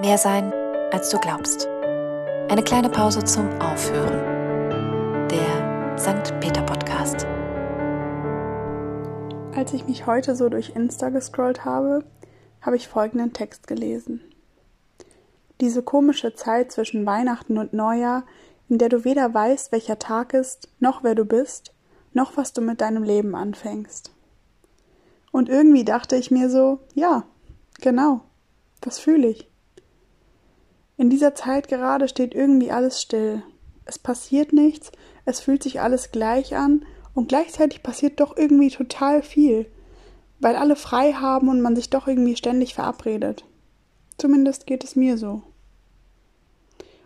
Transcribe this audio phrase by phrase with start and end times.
[0.00, 0.52] Mehr sein,
[0.90, 1.68] als du glaubst.
[2.48, 5.28] Eine kleine Pause zum Aufhören.
[5.28, 6.34] Der St.
[6.40, 7.24] Peter Podcast.
[9.54, 12.04] Als ich mich heute so durch Insta gescrollt habe,
[12.60, 14.20] habe ich folgenden Text gelesen.
[15.60, 18.24] Diese komische Zeit zwischen Weihnachten und Neujahr,
[18.68, 21.72] in der du weder weißt, welcher Tag ist, noch wer du bist,
[22.12, 24.10] noch was du mit deinem Leben anfängst.
[25.30, 27.22] Und irgendwie dachte ich mir so, ja,
[27.80, 28.22] genau,
[28.80, 29.53] das fühle ich.
[30.96, 33.42] In dieser Zeit gerade steht irgendwie alles still.
[33.84, 34.92] Es passiert nichts,
[35.24, 39.66] es fühlt sich alles gleich an und gleichzeitig passiert doch irgendwie total viel,
[40.40, 43.44] weil alle frei haben und man sich doch irgendwie ständig verabredet.
[44.18, 45.42] Zumindest geht es mir so.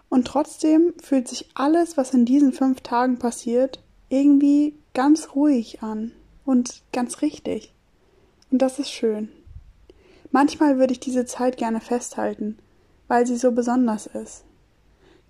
[0.09, 6.13] Und trotzdem fühlt sich alles, was in diesen fünf Tagen passiert, irgendwie ganz ruhig an
[6.45, 7.73] und ganz richtig.
[8.51, 9.29] Und das ist schön.
[10.31, 12.59] Manchmal würde ich diese Zeit gerne festhalten,
[13.09, 14.45] weil sie so besonders ist.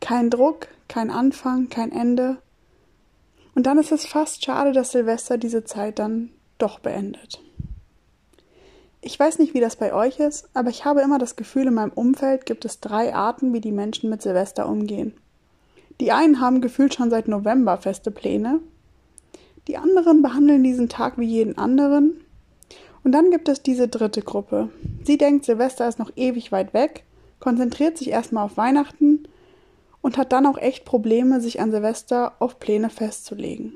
[0.01, 2.39] Kein Druck, kein Anfang, kein Ende.
[3.55, 7.41] Und dann ist es fast schade, dass Silvester diese Zeit dann doch beendet.
[9.01, 11.75] Ich weiß nicht, wie das bei euch ist, aber ich habe immer das Gefühl, in
[11.75, 15.15] meinem Umfeld gibt es drei Arten, wie die Menschen mit Silvester umgehen.
[16.01, 18.61] Die einen haben gefühlt schon seit November feste Pläne,
[19.69, 22.21] die anderen behandeln diesen Tag wie jeden anderen,
[23.05, 24.71] und dann gibt es diese dritte Gruppe.
[25.05, 27.05] Sie denkt, Silvester ist noch ewig weit weg
[27.41, 29.25] konzentriert sich erstmal auf Weihnachten
[30.01, 33.73] und hat dann auch echt Probleme, sich an Silvester auf Pläne festzulegen.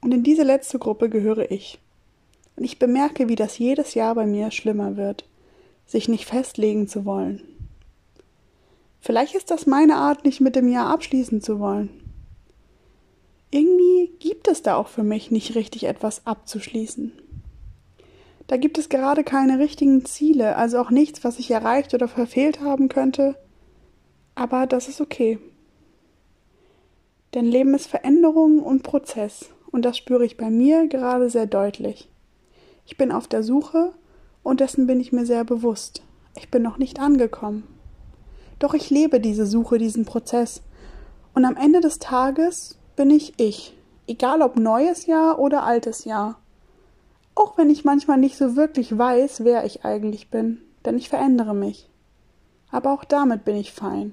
[0.00, 1.80] Und in diese letzte Gruppe gehöre ich.
[2.56, 5.24] Und ich bemerke, wie das jedes Jahr bei mir schlimmer wird,
[5.86, 7.42] sich nicht festlegen zu wollen.
[9.00, 11.90] Vielleicht ist das meine Art, nicht mit dem Jahr abschließen zu wollen.
[13.50, 17.12] Irgendwie gibt es da auch für mich nicht richtig etwas abzuschließen.
[18.46, 22.60] Da gibt es gerade keine richtigen Ziele, also auch nichts, was ich erreicht oder verfehlt
[22.60, 23.36] haben könnte.
[24.34, 25.38] Aber das ist okay.
[27.32, 32.10] Denn Leben ist Veränderung und Prozess, und das spüre ich bei mir gerade sehr deutlich.
[32.86, 33.92] Ich bin auf der Suche,
[34.42, 36.02] und dessen bin ich mir sehr bewusst.
[36.36, 37.66] Ich bin noch nicht angekommen.
[38.58, 40.62] Doch ich lebe diese Suche, diesen Prozess,
[41.34, 43.76] und am Ende des Tages bin ich ich,
[44.06, 46.38] egal ob neues Jahr oder altes Jahr.
[47.34, 51.54] Auch wenn ich manchmal nicht so wirklich weiß, wer ich eigentlich bin, denn ich verändere
[51.54, 51.88] mich.
[52.70, 54.12] Aber auch damit bin ich fein.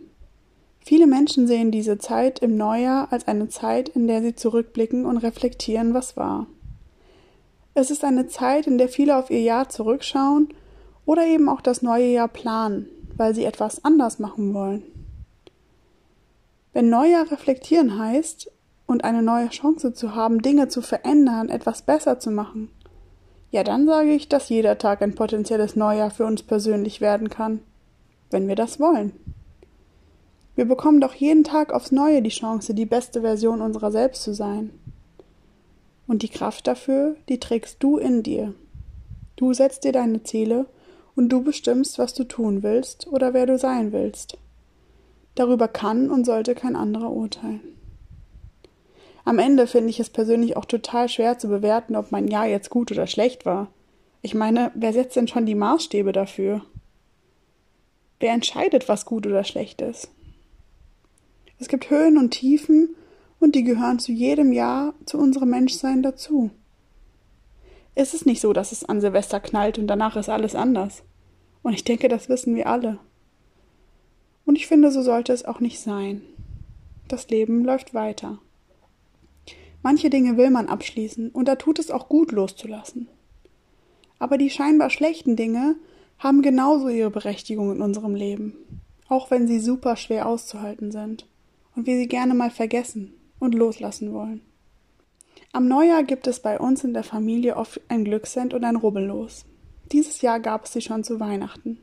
[0.84, 5.18] Viele Menschen sehen diese Zeit im Neujahr als eine Zeit, in der sie zurückblicken und
[5.18, 6.48] reflektieren, was war.
[7.74, 10.50] Es ist eine Zeit, in der viele auf ihr Jahr zurückschauen
[11.06, 14.84] oder eben auch das neue Jahr planen, weil sie etwas anders machen wollen.
[16.74, 18.50] Wenn Neujahr reflektieren heißt
[18.88, 22.70] und eine neue Chance zu haben, Dinge zu verändern, etwas besser zu machen,
[23.52, 27.60] ja, dann sage ich, dass jeder Tag ein potenzielles Neujahr für uns persönlich werden kann,
[28.30, 29.12] wenn wir das wollen.
[30.56, 34.34] Wir bekommen doch jeden Tag aufs Neue die Chance, die beste Version unserer selbst zu
[34.34, 34.72] sein.
[36.08, 38.54] Und die Kraft dafür, die trägst du in dir.
[39.36, 40.66] Du setzt dir deine Ziele
[41.16, 44.38] und du bestimmst, was du tun willst oder wer du sein willst.
[45.36, 47.62] Darüber kann und sollte kein anderer urteilen.
[49.32, 52.70] Am Ende finde ich es persönlich auch total schwer zu bewerten, ob mein Jahr jetzt
[52.70, 53.70] gut oder schlecht war.
[54.22, 56.66] Ich meine, wer setzt denn schon die Maßstäbe dafür?
[58.20, 60.10] Wer entscheidet, was gut oder schlecht ist?
[61.60, 62.90] Es gibt Höhen und Tiefen
[63.40, 66.50] und die gehören zu jedem Jahr zu unserem Menschsein dazu.
[67.96, 71.04] Es ist nicht so, dass es an Silvester knallt und danach ist alles anders.
[71.64, 73.00] Und ich denke, das wissen wir alle.
[74.46, 76.22] Und ich finde, so sollte es auch nicht sein.
[77.08, 78.38] Das Leben läuft weiter.
[79.84, 83.08] Manche Dinge will man abschließen, und da tut es auch gut loszulassen.
[84.20, 85.76] Aber die scheinbar schlechten Dinge
[86.20, 88.54] haben genauso ihre Berechtigung in unserem Leben,
[89.08, 91.26] auch wenn sie super schwer auszuhalten sind
[91.76, 94.42] und wir sie gerne mal vergessen und loslassen wollen.
[95.54, 99.46] Am Neujahr gibt es bei uns in der Familie oft ein Glückscent und ein Rubbellos.
[99.92, 101.80] Dieses Jahr gab es sie schon zu Weihnachten.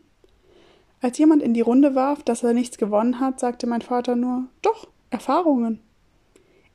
[1.01, 4.45] Als jemand in die Runde warf, dass er nichts gewonnen hat, sagte mein Vater nur
[4.63, 5.81] Doch, Erfahrungen.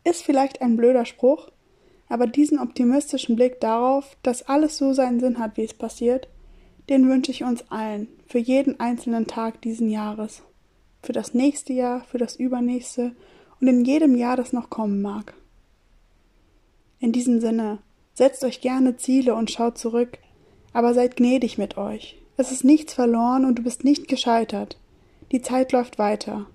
[0.04, 1.50] Ist vielleicht ein blöder Spruch,
[2.10, 6.28] aber diesen optimistischen Blick darauf, dass alles so seinen Sinn hat, wie es passiert,
[6.90, 10.44] den wünsche ich uns allen, für jeden einzelnen Tag diesen Jahres,
[11.02, 13.16] für das nächste Jahr, für das übernächste
[13.62, 15.34] und in jedem Jahr, das noch kommen mag.
[17.00, 17.80] In diesem Sinne,
[18.14, 20.18] setzt euch gerne Ziele und schaut zurück,
[20.74, 22.18] aber seid gnädig mit euch.
[22.36, 24.78] Es ist nichts verloren und du bist nicht gescheitert.
[25.32, 26.48] Die Zeit läuft weiter,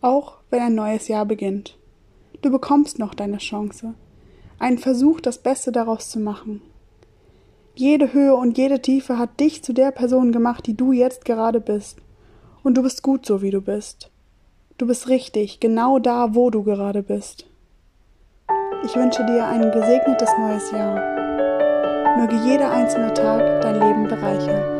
[0.00, 1.76] auch wenn ein neues Jahr beginnt.
[2.42, 3.94] Du bekommst noch deine Chance.
[4.58, 6.62] Einen Versuch, das Beste daraus zu machen.
[7.74, 11.60] Jede Höhe und jede Tiefe hat dich zu der Person gemacht, die du jetzt gerade
[11.60, 11.98] bist.
[12.62, 14.10] Und du bist gut so, wie du bist.
[14.78, 17.46] Du bist richtig, genau da, wo du gerade bist.
[18.84, 20.96] Ich wünsche dir ein gesegnetes neues Jahr.
[22.18, 24.75] Möge jeder einzelne Tag dein Leben bereichern.